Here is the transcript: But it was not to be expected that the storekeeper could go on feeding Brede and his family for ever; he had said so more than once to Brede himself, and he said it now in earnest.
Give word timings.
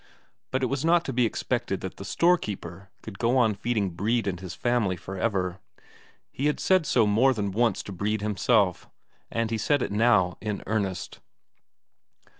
But 0.49 0.63
it 0.63 0.65
was 0.65 0.83
not 0.83 1.05
to 1.05 1.13
be 1.13 1.27
expected 1.27 1.81
that 1.81 1.97
the 1.97 2.03
storekeeper 2.05 2.89
could 3.03 3.19
go 3.19 3.37
on 3.37 3.53
feeding 3.53 3.91
Brede 3.91 4.25
and 4.25 4.39
his 4.39 4.55
family 4.55 4.97
for 4.97 5.15
ever; 5.15 5.59
he 6.31 6.47
had 6.47 6.59
said 6.59 6.87
so 6.87 7.05
more 7.05 7.35
than 7.35 7.51
once 7.51 7.83
to 7.83 7.91
Brede 7.91 8.21
himself, 8.21 8.89
and 9.29 9.51
he 9.51 9.59
said 9.59 9.83
it 9.83 9.91
now 9.91 10.39
in 10.41 10.63
earnest. 10.65 11.19